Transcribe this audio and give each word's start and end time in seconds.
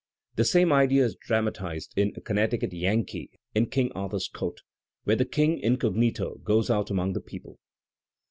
The 0.35 0.45
same 0.45 0.73
idea 0.73 1.05
is 1.05 1.15
dramatized 1.15 1.93
in 1.95 2.11
"A 2.15 2.21
Comiecticut 2.21 2.73
Yankee 2.73 3.29
in 3.53 3.67
King 3.69 3.91
Arthur's 3.91 4.27
Court," 4.27 4.61
where 5.03 5.15
the 5.15 5.25
king, 5.25 5.59
incognito, 5.59 6.39
goes 6.43 6.71
out 6.71 6.89
among 6.89 7.13
the 7.13 7.21
people. 7.21 7.59